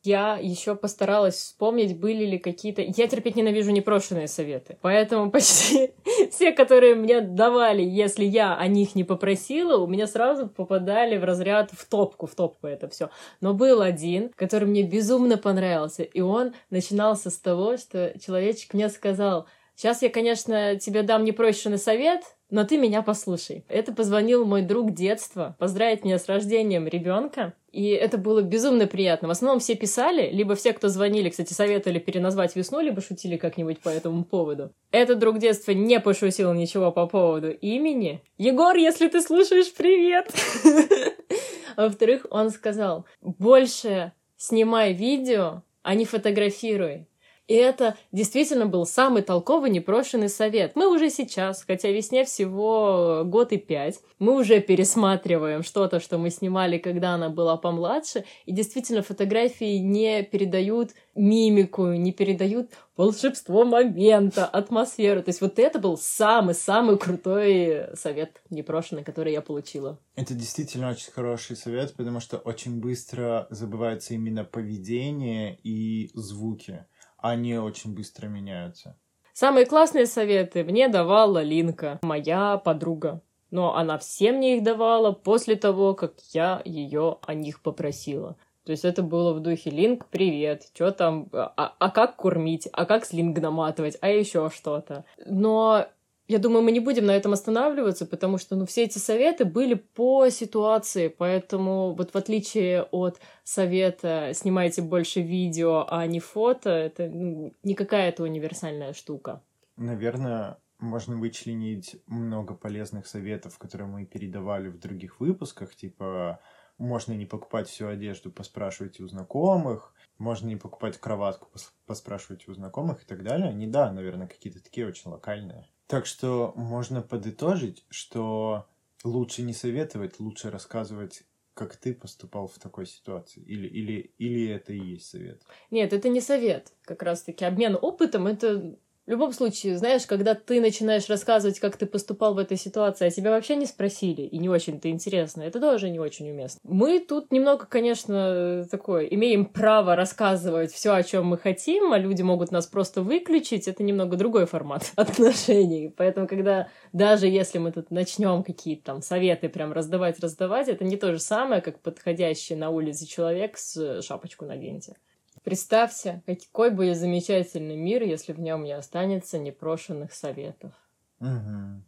Я 0.04 0.38
еще 0.40 0.76
постаралась 0.76 1.36
вспомнить, 1.36 1.98
были 1.98 2.26
ли 2.26 2.38
какие-то... 2.38 2.82
Я 2.82 3.08
терпеть 3.08 3.36
ненавижу 3.36 3.70
непрошенные 3.70 4.28
советы. 4.28 4.76
Поэтому 4.82 5.30
почти 5.32 5.92
все, 6.30 6.52
которые 6.52 6.94
мне 6.94 7.22
давали, 7.22 7.82
если 7.82 8.26
я 8.26 8.54
о 8.54 8.66
них 8.66 8.94
не 8.94 9.02
попросила, 9.02 9.78
у 9.78 9.86
меня 9.86 10.06
сразу 10.06 10.46
попадали 10.46 11.16
в 11.16 11.24
разряд 11.24 11.70
в 11.72 11.88
топку, 11.88 12.26
в 12.26 12.34
топку 12.34 12.66
это 12.66 12.86
все. 12.88 13.08
Но 13.40 13.54
был 13.54 13.80
один, 13.80 14.30
который 14.36 14.68
мне 14.68 14.82
безумно 14.82 15.38
понравился. 15.38 16.02
И 16.02 16.20
он 16.20 16.52
начинался 16.68 17.30
с 17.30 17.38
того, 17.38 17.78
что 17.78 18.12
человечек 18.20 18.74
мне 18.74 18.90
сказал, 18.90 19.46
сейчас 19.74 20.02
я, 20.02 20.10
конечно, 20.10 20.76
тебе 20.76 21.02
дам 21.02 21.24
непрошенный 21.24 21.78
совет, 21.78 22.22
но 22.50 22.64
ты 22.64 22.76
меня 22.76 23.02
послушай. 23.02 23.64
Это 23.68 23.92
позвонил 23.92 24.44
мой 24.44 24.62
друг 24.62 24.92
детства, 24.92 25.56
поздравить 25.58 26.04
меня 26.04 26.18
с 26.18 26.28
рождением 26.28 26.86
ребенка. 26.86 27.54
И 27.72 27.88
это 27.88 28.18
было 28.18 28.42
безумно 28.42 28.86
приятно. 28.86 29.26
В 29.28 29.32
основном 29.32 29.58
все 29.58 29.74
писали, 29.74 30.30
либо 30.30 30.54
все, 30.54 30.72
кто 30.72 30.88
звонили, 30.88 31.30
кстати, 31.30 31.52
советовали 31.52 31.98
переназвать 31.98 32.54
весну, 32.54 32.80
либо 32.80 33.00
шутили 33.00 33.36
как-нибудь 33.36 33.80
по 33.80 33.88
этому 33.88 34.24
поводу. 34.24 34.70
Этот 34.92 35.18
друг 35.18 35.38
детства 35.38 35.72
не 35.72 35.98
пошутил 35.98 36.52
ничего 36.52 36.92
по 36.92 37.06
поводу 37.06 37.50
имени. 37.50 38.22
Егор, 38.38 38.76
если 38.76 39.08
ты 39.08 39.20
слушаешь, 39.20 39.72
привет! 39.72 40.32
Во-вторых, 41.76 42.26
он 42.30 42.50
сказал, 42.50 43.06
больше 43.20 44.12
снимай 44.36 44.92
видео, 44.92 45.62
а 45.82 45.94
не 45.94 46.04
фотографируй. 46.04 47.08
И 47.46 47.54
это 47.54 47.96
действительно 48.10 48.66
был 48.66 48.86
самый 48.86 49.22
толковый 49.22 49.70
непрошенный 49.70 50.30
совет. 50.30 50.76
Мы 50.76 50.90
уже 50.90 51.10
сейчас, 51.10 51.62
хотя 51.62 51.90
весне 51.90 52.24
всего 52.24 53.22
год 53.24 53.52
и 53.52 53.58
пять, 53.58 54.00
мы 54.18 54.36
уже 54.36 54.60
пересматриваем 54.60 55.62
что-то, 55.62 56.00
что 56.00 56.16
мы 56.16 56.30
снимали, 56.30 56.78
когда 56.78 57.14
она 57.14 57.28
была 57.28 57.58
помладше, 57.58 58.24
и 58.46 58.52
действительно 58.52 59.02
фотографии 59.02 59.76
не 59.76 60.22
передают 60.22 60.92
мимику, 61.14 61.88
не 61.88 62.12
передают 62.12 62.70
волшебство 62.96 63.64
момента, 63.64 64.46
атмосферу. 64.46 65.22
То 65.22 65.28
есть 65.28 65.40
вот 65.40 65.58
это 65.58 65.78
был 65.78 65.98
самый-самый 65.98 66.96
крутой 66.96 67.88
совет 67.94 68.40
непрошенный, 68.50 69.04
который 69.04 69.32
я 69.32 69.42
получила. 69.42 69.98
Это 70.16 70.32
действительно 70.34 70.90
очень 70.90 71.12
хороший 71.12 71.56
совет, 71.56 71.94
потому 71.94 72.20
что 72.20 72.38
очень 72.38 72.80
быстро 72.80 73.46
забывается 73.50 74.14
именно 74.14 74.44
поведение 74.44 75.58
и 75.62 76.10
звуки 76.14 76.86
они 77.24 77.56
очень 77.56 77.94
быстро 77.94 78.26
меняются. 78.26 78.98
Самые 79.32 79.64
классные 79.64 80.04
советы 80.04 80.62
мне 80.62 80.88
давала 80.88 81.42
Линка, 81.42 81.98
моя 82.02 82.58
подруга. 82.58 83.22
Но 83.50 83.76
она 83.76 83.96
всем 83.96 84.36
мне 84.36 84.58
их 84.58 84.62
давала 84.62 85.12
после 85.12 85.56
того, 85.56 85.94
как 85.94 86.14
я 86.32 86.60
ее 86.66 87.18
о 87.26 87.34
них 87.34 87.62
попросила. 87.62 88.36
То 88.64 88.72
есть 88.72 88.84
это 88.84 89.02
было 89.02 89.32
в 89.32 89.40
духе 89.40 89.70
Линк, 89.70 90.06
привет, 90.06 90.68
что 90.74 90.90
там, 90.90 91.28
а, 91.32 91.74
а 91.78 91.90
как 91.90 92.16
кормить, 92.16 92.68
а 92.72 92.84
как 92.84 93.06
слинг 93.06 93.38
наматывать, 93.38 93.96
а 94.00 94.08
еще 94.08 94.50
что-то. 94.50 95.04
Но 95.24 95.86
я 96.26 96.38
думаю, 96.38 96.62
мы 96.62 96.72
не 96.72 96.80
будем 96.80 97.06
на 97.06 97.16
этом 97.16 97.32
останавливаться, 97.32 98.06
потому 98.06 98.38
что 98.38 98.56
ну, 98.56 98.64
все 98.64 98.84
эти 98.84 98.98
советы 98.98 99.44
были 99.44 99.74
по 99.74 100.28
ситуации, 100.30 101.08
поэтому 101.08 101.94
вот 101.94 102.12
в 102.12 102.16
отличие 102.16 102.82
от 102.82 103.20
совета 103.42 104.30
«снимайте 104.32 104.82
больше 104.82 105.20
видео, 105.20 105.86
а 105.88 106.06
не 106.06 106.20
фото», 106.20 106.70
это 106.70 107.08
ну, 107.08 107.52
не 107.62 107.74
какая-то 107.74 108.22
универсальная 108.22 108.94
штука. 108.94 109.42
Наверное, 109.76 110.58
можно 110.78 111.16
вычленить 111.16 111.96
много 112.06 112.54
полезных 112.54 113.06
советов, 113.06 113.58
которые 113.58 113.88
мы 113.88 114.06
передавали 114.06 114.68
в 114.68 114.78
других 114.78 115.20
выпусках, 115.20 115.74
типа 115.74 116.40
можно 116.78 117.12
не 117.12 117.26
покупать 117.26 117.68
всю 117.68 117.88
одежду, 117.88 118.30
поспрашивайте 118.30 119.02
у 119.02 119.08
знакомых, 119.08 119.94
можно 120.18 120.48
не 120.48 120.56
покупать 120.56 120.98
кроватку, 120.98 121.48
поспрашивайте 121.86 122.50
у 122.50 122.54
знакомых 122.54 123.02
и 123.02 123.06
так 123.06 123.22
далее. 123.22 123.48
Они, 123.48 123.66
да, 123.66 123.92
наверное, 123.92 124.28
какие-то 124.28 124.62
такие 124.62 124.86
очень 124.86 125.10
локальные. 125.10 125.68
Так 125.86 126.06
что 126.06 126.52
можно 126.56 127.02
подытожить, 127.02 127.84
что 127.90 128.66
лучше 129.04 129.42
не 129.42 129.52
советовать, 129.52 130.18
лучше 130.18 130.50
рассказывать, 130.50 131.24
как 131.52 131.76
ты 131.76 131.94
поступал 131.94 132.48
в 132.48 132.58
такой 132.58 132.86
ситуации. 132.86 133.40
Или, 133.42 133.68
или, 133.68 134.14
или 134.18 134.48
это 134.48 134.72
и 134.72 134.78
есть 134.78 135.08
совет? 135.08 135.42
Нет, 135.70 135.92
это 135.92 136.08
не 136.08 136.20
совет. 136.20 136.72
Как 136.82 137.02
раз-таки 137.02 137.44
обмен 137.44 137.78
опытом— 137.80 138.26
это 138.26 138.76
в 139.06 139.10
любом 139.10 139.32
случае, 139.32 139.76
знаешь, 139.76 140.06
когда 140.06 140.34
ты 140.34 140.60
начинаешь 140.60 141.08
рассказывать, 141.08 141.60
как 141.60 141.76
ты 141.76 141.84
поступал 141.86 142.34
в 142.34 142.38
этой 142.38 142.56
ситуации, 142.56 143.06
а 143.06 143.10
тебя 143.10 143.30
вообще 143.30 143.54
не 143.54 143.66
спросили, 143.66 144.22
и 144.22 144.38
не 144.38 144.48
очень-то 144.48 144.88
интересно, 144.88 145.42
это 145.42 145.60
тоже 145.60 145.90
не 145.90 145.98
очень 145.98 146.30
уместно. 146.30 146.60
Мы 146.64 147.00
тут 147.00 147.30
немного, 147.30 147.66
конечно, 147.66 148.66
такое, 148.70 149.04
имеем 149.06 149.44
право 149.44 149.94
рассказывать 149.94 150.72
все, 150.72 150.92
о 150.92 151.02
чем 151.02 151.26
мы 151.26 151.36
хотим, 151.36 151.92
а 151.92 151.98
люди 151.98 152.22
могут 152.22 152.50
нас 152.50 152.66
просто 152.66 153.02
выключить, 153.02 153.68
это 153.68 153.82
немного 153.82 154.16
другой 154.16 154.46
формат 154.46 154.92
отношений. 154.96 155.92
Поэтому, 155.94 156.26
когда 156.26 156.68
даже 156.92 157.26
если 157.26 157.58
мы 157.58 157.72
тут 157.72 157.90
начнем 157.90 158.42
какие-то 158.42 158.84
там 158.84 159.02
советы 159.02 159.48
прям 159.48 159.72
раздавать, 159.72 160.20
раздавать, 160.20 160.68
это 160.68 160.84
не 160.84 160.96
то 160.96 161.12
же 161.12 161.18
самое, 161.18 161.60
как 161.60 161.80
подходящий 161.80 162.54
на 162.54 162.70
улице 162.70 163.06
человек 163.06 163.58
с 163.58 164.00
шапочку 164.02 164.46
на 164.46 164.56
ленте. 164.56 164.96
Представься, 165.44 166.22
какой 166.26 166.70
будет 166.70 166.96
замечательный 166.96 167.76
мир, 167.76 168.02
если 168.02 168.32
в 168.32 168.40
нем 168.40 168.64
не 168.64 168.72
останется 168.72 169.38
непрошенных 169.38 170.14
советов. 170.14 170.72
Угу. 171.20 171.82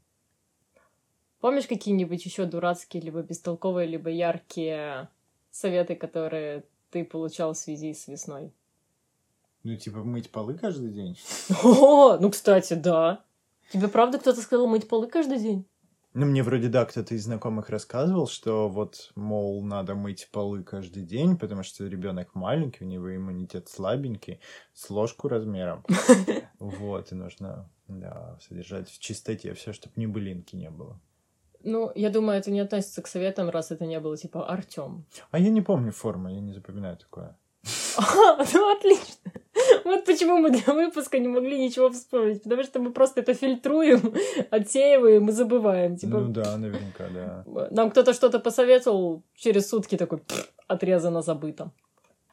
Помнишь 1.41 1.67
какие-нибудь 1.67 2.25
еще 2.25 2.45
дурацкие, 2.45 3.03
либо 3.03 3.23
бестолковые, 3.23 3.89
либо 3.89 4.11
яркие 4.11 5.09
советы, 5.51 5.97
которые 5.97 6.65
ты 6.91 7.03
получал 7.03 7.55
в 7.55 7.59
связи 7.59 7.95
с 7.95 8.09
весной? 8.09 8.53
Ну, 9.63 9.75
типа 9.77 10.05
мыть 10.05 10.31
полы 10.31 10.55
каждый 10.55 10.93
день? 10.93 11.19
О, 11.65 12.19
ну, 12.19 12.31
кстати, 12.31 12.75
да. 12.75 13.25
Тебе 13.73 13.89
правда 13.89 14.19
кто-то 14.19 14.43
сказал 14.43 14.67
мыть 14.67 14.87
полы 14.87 15.09
каждый 15.09 15.39
день? 15.39 15.67
Ну, 16.19 16.25
мне 16.25 16.43
вроде, 16.43 16.69
да, 16.69 16.87
кто-то 16.87 17.15
из 17.15 17.25
знакомых 17.25 17.69
рассказывал, 17.69 18.27
что 18.27 18.71
вот, 18.71 19.13
мол, 19.17 19.63
надо 19.63 19.95
мыть 19.95 20.31
полы 20.33 20.65
каждый 20.65 21.03
день, 21.03 21.37
потому 21.37 21.63
что 21.63 21.87
ребенок 21.87 22.35
маленький, 22.35 22.85
у 22.85 22.87
него 22.87 23.15
иммунитет 23.15 23.69
слабенький, 23.69 24.41
с 24.73 24.89
ложку 24.89 25.29
размером. 25.29 25.85
Вот, 26.59 27.13
и 27.13 27.15
нужно, 27.15 27.71
да, 27.87 28.39
содержать 28.41 28.89
в 28.89 28.99
чистоте 28.99 29.53
все, 29.53 29.75
чтобы 29.75 29.93
ни 29.97 30.07
былинки 30.07 30.57
не 30.57 30.71
было. 30.71 30.99
Ну, 31.63 31.93
я 31.95 32.09
думаю, 32.09 32.39
это 32.39 32.51
не 32.51 32.61
относится 32.61 33.03
к 33.03 33.09
советам, 33.09 33.51
раз 33.51 33.71
это 33.71 33.85
не 33.85 34.01
было 34.01 34.17
типа 34.17 34.49
Артем. 34.49 35.05
А 35.33 35.39
я 35.39 35.51
не 35.51 35.61
помню 35.61 35.93
формы, 35.93 36.33
я 36.33 36.41
не 36.41 36.55
запоминаю 36.55 36.97
такое. 36.97 37.37
ну 38.55 38.73
отлично. 38.75 39.33
Вот 39.85 40.05
почему 40.05 40.39
мы 40.39 40.51
для 40.51 40.73
выпуска 40.73 41.19
не 41.19 41.29
могли 41.29 41.59
ничего 41.59 41.91
вспомнить, 41.91 42.43
потому 42.43 42.63
что 42.63 42.79
мы 42.79 42.93
просто 42.93 43.21
это 43.21 43.35
фильтруем, 43.35 44.15
отсеиваем 44.51 45.29
и 45.29 45.33
забываем. 45.33 45.97
Типа, 45.97 46.19
ну 46.19 46.33
да, 46.33 46.57
наверняка, 46.57 47.09
да. 47.09 47.69
Нам 47.71 47.91
кто-то 47.91 48.13
что-то 48.13 48.39
посоветовал, 48.39 49.23
через 49.35 49.69
сутки 49.69 49.97
такой 49.97 50.21
отрезано, 50.67 51.23
забыто. 51.23 51.71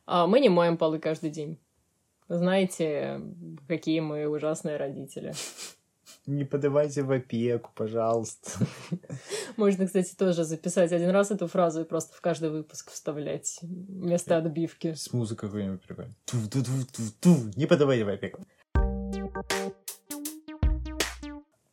А 0.06 0.28
мы 0.28 0.40
не 0.40 0.50
моем 0.50 0.78
полы 0.78 1.00
каждый 1.00 1.30
день. 1.30 1.58
Знаете, 2.30 3.22
какие 3.68 4.00
мы 4.00 4.28
ужасные 4.28 4.78
родители. 4.78 5.34
Не 6.26 6.46
подавайте 6.46 7.04
в 7.04 7.12
опеку, 7.12 7.72
пожалуйста. 7.76 8.52
Можно, 9.58 9.86
кстати, 9.86 10.16
тоже 10.16 10.44
записать 10.44 10.92
один 10.92 11.10
раз 11.10 11.32
эту 11.32 11.48
фразу 11.48 11.82
и 11.82 11.84
просто 11.84 12.16
в 12.16 12.22
каждый 12.22 12.50
выпуск 12.50 12.92
вставлять 12.92 13.60
вместо 13.62 14.38
отбивки. 14.38 14.94
С 14.94 15.14
музыкой 15.14 15.50
какой-нибудь 15.50 15.82
прикольно. 15.82 16.14
Не 17.56 17.66
подавайте 17.66 18.04
в 18.04 18.10
опеку. 18.10 18.46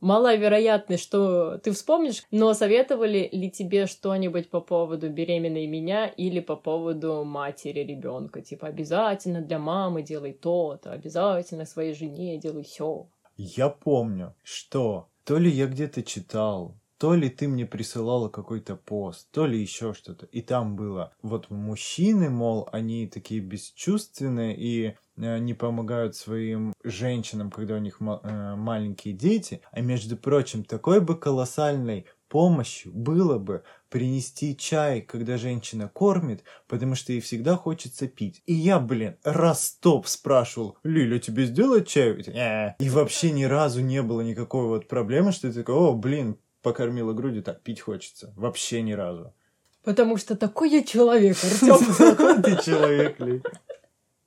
Мала 0.00 0.34
вероятность, 0.34 1.02
что 1.02 1.58
ты 1.58 1.72
вспомнишь, 1.72 2.24
но 2.30 2.54
советовали 2.54 3.28
ли 3.32 3.50
тебе 3.50 3.86
что-нибудь 3.86 4.48
по 4.48 4.62
поводу 4.62 5.10
беременной 5.10 5.66
меня 5.66 6.06
или 6.06 6.40
по 6.40 6.56
поводу 6.56 7.22
матери 7.24 7.80
ребенка? 7.80 8.40
Типа, 8.40 8.68
обязательно 8.68 9.42
для 9.42 9.58
мамы 9.58 10.02
делай 10.02 10.32
то-то, 10.32 10.92
обязательно 10.92 11.66
своей 11.66 11.92
жене 11.92 12.38
делай 12.38 12.62
все. 12.62 13.08
Я 13.36 13.68
помню, 13.68 14.34
что 14.42 15.10
то 15.24 15.36
ли 15.36 15.50
я 15.50 15.66
где-то 15.66 16.02
читал, 16.02 16.79
то 17.00 17.14
ли 17.14 17.30
ты 17.30 17.48
мне 17.48 17.64
присылала 17.64 18.28
какой-то 18.28 18.76
пост, 18.76 19.30
то 19.30 19.46
ли 19.46 19.58
еще 19.58 19.94
что-то. 19.94 20.26
И 20.26 20.42
там 20.42 20.76
было, 20.76 21.14
вот 21.22 21.48
мужчины, 21.48 22.28
мол, 22.28 22.68
они 22.72 23.06
такие 23.06 23.40
бесчувственные 23.40 24.54
и 24.54 24.94
э, 25.16 25.38
не 25.38 25.54
помогают 25.54 26.14
своим 26.14 26.74
женщинам, 26.84 27.50
когда 27.50 27.76
у 27.76 27.78
них 27.78 28.02
э, 28.02 28.54
маленькие 28.54 29.14
дети. 29.14 29.62
А 29.72 29.80
между 29.80 30.18
прочим, 30.18 30.62
такой 30.62 31.00
бы 31.00 31.16
колоссальной 31.16 32.04
помощью 32.28 32.92
было 32.92 33.38
бы 33.38 33.64
принести 33.88 34.54
чай, 34.54 35.00
когда 35.00 35.38
женщина 35.38 35.88
кормит, 35.88 36.44
потому 36.68 36.96
что 36.96 37.14
ей 37.14 37.22
всегда 37.22 37.56
хочется 37.56 38.08
пить. 38.08 38.42
И 38.44 38.52
я, 38.52 38.78
блин, 38.78 39.16
раз 39.24 39.68
стоп 39.68 40.06
спрашивал, 40.06 40.76
Лиля, 40.84 41.18
тебе 41.18 41.46
сделать 41.46 41.88
чай? 41.88 42.10
«Э». 42.26 42.74
И 42.78 42.90
вообще 42.90 43.30
ни 43.32 43.44
разу 43.44 43.80
не 43.80 44.02
было 44.02 44.20
никакой 44.20 44.66
вот 44.66 44.86
проблемы, 44.86 45.32
что 45.32 45.48
ты 45.48 45.60
такой, 45.60 45.74
о, 45.74 45.94
блин, 45.94 46.36
покормила 46.62 47.12
грудью, 47.12 47.42
так 47.42 47.62
пить 47.62 47.80
хочется. 47.80 48.32
Вообще 48.36 48.82
ни 48.82 48.92
разу. 48.92 49.34
Потому 49.82 50.16
что 50.16 50.36
такой 50.36 50.70
я 50.70 50.82
человек, 50.82 51.36
Артем. 51.42 52.42
Ты 52.42 52.62
человек, 52.62 53.18
Ли. 53.20 53.42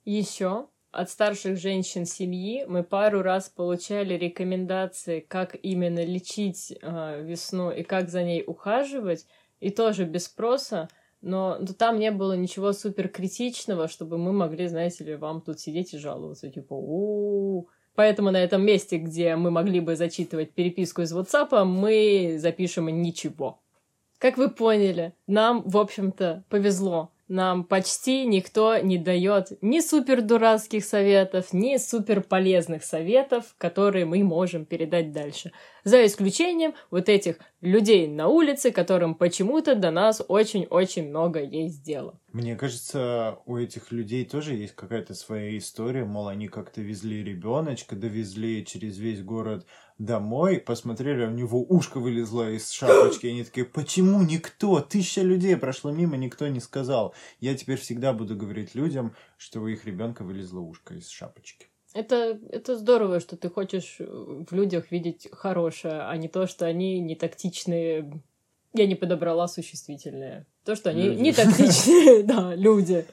Еще 0.04 0.66
от 0.90 1.10
старших 1.10 1.56
женщин 1.58 2.06
семьи 2.06 2.64
мы 2.68 2.82
пару 2.84 3.22
раз 3.22 3.48
получали 3.48 4.14
рекомендации, 4.14 5.20
как 5.20 5.56
именно 5.60 6.04
лечить 6.04 6.72
э, 6.80 7.22
весну 7.22 7.70
и 7.70 7.82
как 7.82 8.08
за 8.08 8.22
ней 8.22 8.44
ухаживать, 8.46 9.26
и 9.60 9.70
тоже 9.70 10.04
без 10.04 10.26
спроса, 10.26 10.88
но, 11.20 11.56
но 11.58 11.66
там 11.68 11.98
не 11.98 12.10
было 12.10 12.34
ничего 12.34 12.72
супер 12.72 13.08
критичного, 13.08 13.88
чтобы 13.88 14.18
мы 14.18 14.32
могли, 14.32 14.68
знаете 14.68 15.04
ли, 15.04 15.16
вам 15.16 15.40
тут 15.40 15.58
сидеть 15.58 15.94
и 15.94 15.98
жаловаться, 15.98 16.50
типа, 16.50 16.74
у, 16.74 17.60
-у, 17.60 17.62
-у. 17.62 17.68
Поэтому 17.94 18.30
на 18.30 18.42
этом 18.42 18.64
месте, 18.64 18.98
где 18.98 19.36
мы 19.36 19.50
могли 19.50 19.80
бы 19.80 19.96
зачитывать 19.96 20.52
переписку 20.52 21.02
из 21.02 21.14
WhatsApp, 21.14 21.64
мы 21.64 22.36
запишем 22.38 22.86
ничего. 22.86 23.60
Как 24.18 24.36
вы 24.36 24.48
поняли, 24.48 25.12
нам, 25.26 25.62
в 25.62 25.76
общем-то, 25.76 26.44
повезло 26.48 27.10
нам 27.28 27.64
почти 27.64 28.26
никто 28.26 28.78
не 28.78 28.98
дает 28.98 29.52
ни 29.62 29.80
супер 29.80 30.22
дурацких 30.22 30.84
советов, 30.84 31.52
ни 31.52 31.76
супер 31.76 32.20
полезных 32.22 32.84
советов, 32.84 33.54
которые 33.58 34.04
мы 34.04 34.22
можем 34.22 34.64
передать 34.64 35.12
дальше. 35.12 35.52
За 35.84 36.04
исключением 36.04 36.74
вот 36.90 37.08
этих 37.08 37.36
людей 37.60 38.08
на 38.08 38.28
улице, 38.28 38.70
которым 38.70 39.14
почему-то 39.14 39.74
до 39.74 39.90
нас 39.90 40.22
очень-очень 40.26 41.08
много 41.08 41.42
есть 41.42 41.82
дела. 41.82 42.18
Мне 42.32 42.56
кажется, 42.56 43.38
у 43.46 43.56
этих 43.56 43.92
людей 43.92 44.24
тоже 44.24 44.54
есть 44.54 44.74
какая-то 44.74 45.14
своя 45.14 45.56
история, 45.56 46.04
мол, 46.04 46.28
они 46.28 46.48
как-то 46.48 46.80
везли 46.80 47.22
ребеночка, 47.22 47.96
довезли 47.96 48.64
через 48.66 48.98
весь 48.98 49.22
город 49.22 49.66
домой, 49.98 50.58
посмотрели, 50.58 51.24
у 51.24 51.30
него 51.30 51.62
ушко 51.62 51.98
вылезло 51.98 52.50
из 52.50 52.70
шапочки, 52.70 53.26
и 53.26 53.30
они 53.30 53.44
такие, 53.44 53.64
почему 53.64 54.22
никто, 54.22 54.80
тысяча 54.80 55.22
людей 55.22 55.56
прошло 55.56 55.92
мимо, 55.92 56.16
никто 56.16 56.48
не 56.48 56.60
сказал. 56.60 57.14
Я 57.40 57.54
теперь 57.54 57.78
всегда 57.78 58.12
буду 58.12 58.36
говорить 58.36 58.74
людям, 58.74 59.14
что 59.36 59.60
у 59.60 59.68
их 59.68 59.84
ребенка 59.84 60.24
вылезло 60.24 60.60
ушко 60.60 60.94
из 60.94 61.08
шапочки. 61.08 61.68
Это, 61.94 62.40
это 62.50 62.76
здорово, 62.76 63.20
что 63.20 63.36
ты 63.36 63.48
хочешь 63.48 63.96
в 64.00 64.52
людях 64.52 64.90
видеть 64.90 65.28
хорошее, 65.30 66.02
а 66.02 66.16
не 66.16 66.28
то, 66.28 66.48
что 66.48 66.66
они 66.66 66.98
не 66.98 67.14
тактичные. 67.14 68.20
Я 68.72 68.88
не 68.88 68.96
подобрала 68.96 69.46
существительное. 69.46 70.48
То, 70.64 70.74
что 70.74 70.90
они 70.90 71.04
люди. 71.04 71.20
не 71.20 71.32
тактичные, 71.32 72.22
да, 72.24 72.52
люди. 72.56 73.06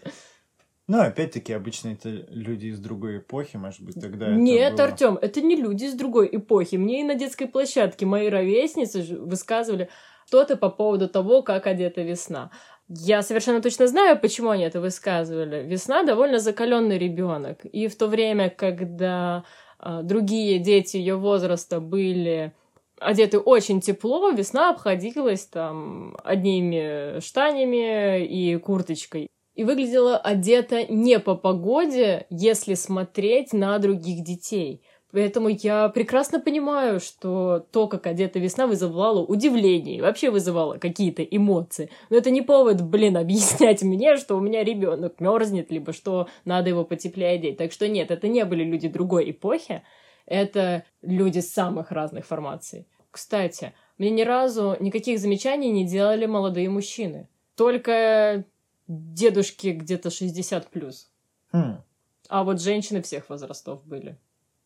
Ну, 0.91 0.99
опять-таки, 0.99 1.53
обычно 1.53 1.93
это 1.93 2.09
люди 2.09 2.65
из 2.65 2.77
другой 2.77 3.19
эпохи, 3.19 3.55
может 3.55 3.81
быть, 3.81 3.95
тогда 3.95 4.27
Нет, 4.27 4.73
это 4.73 4.75
было... 4.75 4.87
Артем, 4.87 5.17
это 5.21 5.39
не 5.39 5.55
люди 5.55 5.85
из 5.85 5.93
другой 5.93 6.27
эпохи. 6.29 6.75
Мне 6.75 6.99
и 6.99 7.03
на 7.05 7.15
детской 7.15 7.45
площадке 7.45 8.05
мои 8.05 8.27
ровесницы 8.27 9.01
высказывали 9.21 9.87
что-то 10.27 10.57
по 10.57 10.69
поводу 10.69 11.07
того, 11.07 11.43
как 11.43 11.65
одета 11.65 12.01
весна. 12.01 12.51
Я 12.89 13.21
совершенно 13.21 13.61
точно 13.61 13.87
знаю, 13.87 14.19
почему 14.19 14.49
они 14.49 14.65
это 14.65 14.81
высказывали. 14.81 15.65
Весна 15.65 16.03
довольно 16.03 16.39
закаленный 16.39 16.97
ребенок. 16.97 17.63
И 17.63 17.87
в 17.87 17.95
то 17.95 18.07
время, 18.07 18.49
когда 18.49 19.45
э, 19.79 20.01
другие 20.03 20.59
дети 20.59 20.97
ее 20.97 21.15
возраста 21.15 21.79
были 21.79 22.51
одеты 22.99 23.39
очень 23.39 23.79
тепло, 23.79 24.29
весна 24.31 24.71
обходилась 24.71 25.45
там 25.45 26.17
одними 26.21 27.21
штанями 27.21 28.25
и 28.25 28.57
курточкой 28.57 29.29
и 29.55 29.63
выглядела 29.63 30.17
одета 30.17 30.85
не 30.85 31.19
по 31.19 31.35
погоде, 31.35 32.25
если 32.29 32.73
смотреть 32.73 33.53
на 33.53 33.77
других 33.79 34.23
детей. 34.23 34.81
Поэтому 35.11 35.49
я 35.49 35.89
прекрасно 35.89 36.39
понимаю, 36.39 37.01
что 37.01 37.65
то, 37.71 37.87
как 37.87 38.07
одета 38.07 38.39
весна, 38.39 38.65
вызывало 38.65 39.19
удивление 39.19 39.97
и 39.97 40.01
вообще 40.01 40.29
вызывало 40.29 40.77
какие-то 40.77 41.21
эмоции. 41.21 41.89
Но 42.09 42.17
это 42.17 42.31
не 42.31 42.41
повод, 42.41 42.81
блин, 42.81 43.17
объяснять 43.17 43.83
мне, 43.83 44.15
что 44.17 44.37
у 44.37 44.39
меня 44.39 44.63
ребенок 44.63 45.19
мерзнет, 45.19 45.69
либо 45.69 45.91
что 45.91 46.27
надо 46.45 46.69
его 46.69 46.85
потеплее 46.85 47.35
одеть. 47.35 47.57
Так 47.57 47.73
что 47.73 47.87
нет, 47.87 48.09
это 48.09 48.27
не 48.27 48.45
были 48.45 48.63
люди 48.63 48.87
другой 48.87 49.31
эпохи, 49.31 49.83
это 50.25 50.85
люди 51.01 51.39
самых 51.39 51.91
разных 51.91 52.25
формаций. 52.25 52.87
Кстати, 53.11 53.73
мне 53.97 54.09
ни 54.09 54.21
разу 54.21 54.77
никаких 54.79 55.19
замечаний 55.19 55.69
не 55.71 55.85
делали 55.85 56.25
молодые 56.25 56.69
мужчины. 56.69 57.27
Только 57.57 58.45
дедушки 58.87 59.67
где-то 59.69 60.09
60 60.09 60.69
плюс. 60.69 61.11
Хм. 61.51 61.81
А 62.29 62.43
вот 62.43 62.61
женщины 62.61 63.01
всех 63.01 63.29
возрастов 63.29 63.85
были. 63.85 64.17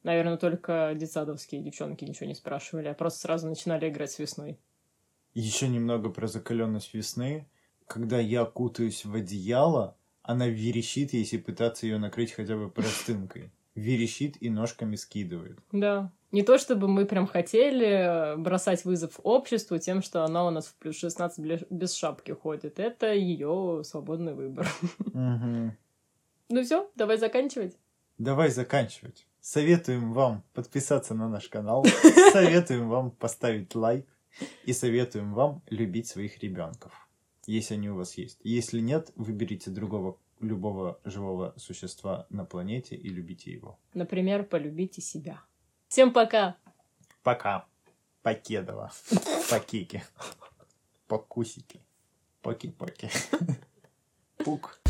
Наверное, 0.04 0.38
только 0.38 0.94
детсадовские 0.96 1.64
девчонки 1.64 2.06
ничего 2.06 2.28
не 2.28 2.36
спрашивали, 2.36 2.88
а 2.88 2.94
просто 2.94 3.22
сразу 3.22 3.48
начинали 3.48 3.90
играть 3.90 4.12
с 4.12 4.20
весной. 4.20 4.60
Еще 5.34 5.68
немного 5.68 6.10
про 6.10 6.28
закаленность 6.28 6.94
весны. 6.94 7.48
Когда 7.88 8.20
я 8.20 8.46
кутаюсь 8.46 9.04
в 9.04 9.16
одеяло, 9.16 9.98
она 10.22 10.48
верещит, 10.48 11.14
если 11.14 11.38
пытаться 11.38 11.88
ее 11.88 11.98
накрыть 11.98 12.32
хотя 12.32 12.56
бы 12.56 12.70
простынкой. 12.70 13.52
Верещит 13.74 14.42
и 14.42 14.50
ножками 14.50 14.96
скидывает. 14.96 15.60
Да. 15.72 16.12
Не 16.36 16.44
то 16.44 16.58
чтобы 16.58 16.90
мы 16.90 17.06
прям 17.06 17.28
хотели 17.28 17.88
э, 17.88 18.36
бросать 18.36 18.84
вызов 18.84 19.22
обществу 19.24 19.78
тем, 19.78 20.02
что 20.02 20.26
она 20.26 20.46
у 20.46 20.50
нас 20.50 20.66
в 20.66 20.76
плюс 20.76 20.98
16 20.98 21.70
без 21.70 21.94
шапки 21.94 22.32
ходит. 22.32 22.78
Это 22.78 23.14
ее 23.14 23.84
свободный 23.86 24.34
выбор. 24.34 24.68
Угу. 25.00 25.72
Ну 26.50 26.64
все, 26.64 26.92
давай 26.96 27.18
заканчивать. 27.20 27.78
Давай 28.18 28.50
заканчивать. 28.50 29.26
Советуем 29.40 30.12
вам 30.12 30.44
подписаться 30.54 31.14
на 31.14 31.30
наш 31.30 31.48
канал, 31.48 31.86
советуем 32.34 32.90
вам 32.90 33.12
поставить 33.12 33.74
лайк 33.74 34.06
и 34.66 34.74
советуем 34.74 35.34
вам 35.34 35.64
любить 35.70 36.08
своих 36.08 36.44
ребенков, 36.44 36.92
если 37.48 37.76
они 37.76 37.90
у 37.90 37.96
вас 37.96 38.18
есть. 38.18 38.42
Если 38.44 38.82
нет, 38.82 39.10
выберите 39.16 39.72
другого 39.72 40.18
любого 40.42 41.00
живого 41.06 41.54
существа 41.56 42.28
на 42.30 42.44
планете 42.44 42.98
и 42.98 43.08
любите 43.08 43.54
его. 43.54 43.80
Например, 43.94 44.44
полюбите 44.44 45.02
себя. 45.02 45.42
Всем 45.96 46.12
пока. 46.12 46.58
Пока. 47.24 47.66
Покедова. 48.22 48.92
Покеки. 49.50 50.04
Покусики. 51.08 51.80
Поки-поки. 52.42 53.10
Пук. 54.44 54.82